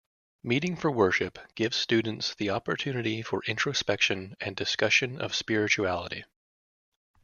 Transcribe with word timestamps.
Meeting 0.43 0.75
for 0.75 0.89
Worship 0.89 1.37
gives 1.53 1.77
students 1.77 2.33
the 2.33 2.49
opportunity 2.49 3.21
for 3.21 3.43
introspection 3.45 4.35
and 4.39 4.55
discussion 4.55 5.21
of 5.21 5.35
spirituality. 5.35 6.25